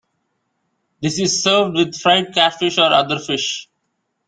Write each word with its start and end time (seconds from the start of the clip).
This 0.99 1.19
is 1.19 1.43
served 1.43 1.75
with 1.75 1.95
fried 1.95 2.33
catfish 2.33 2.79
or 2.79 2.91
other 2.91 3.19
fish. 3.19 3.69